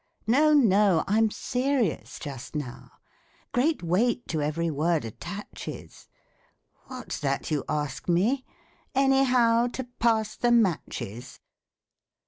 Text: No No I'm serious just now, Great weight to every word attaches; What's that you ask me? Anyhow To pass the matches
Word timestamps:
No 0.25 0.51
No 0.51 1.03
I'm 1.05 1.29
serious 1.29 2.17
just 2.17 2.55
now, 2.55 2.89
Great 3.51 3.83
weight 3.83 4.27
to 4.29 4.41
every 4.41 4.71
word 4.71 5.05
attaches; 5.05 6.07
What's 6.87 7.19
that 7.19 7.51
you 7.51 7.63
ask 7.69 8.09
me? 8.09 8.43
Anyhow 8.95 9.67
To 9.67 9.83
pass 9.99 10.35
the 10.35 10.51
matches 10.51 11.39